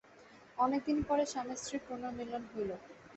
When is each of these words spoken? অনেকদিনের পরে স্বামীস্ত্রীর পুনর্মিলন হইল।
অনেকদিনের 0.57 1.05
পরে 1.09 1.23
স্বামীস্ত্রীর 1.31 1.85
পুনর্মিলন 1.87 2.43
হইল। 2.51 2.71